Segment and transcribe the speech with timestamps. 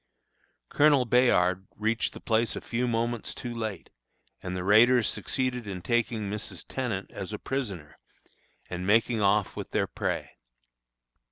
[0.69, 3.91] Colonel Bayard reached the place a few moments too late,
[4.41, 6.65] and the raiders succeeded in taking Mrs.
[6.67, 7.99] Tenant as a prisoner,
[8.67, 10.31] and making off with their prey.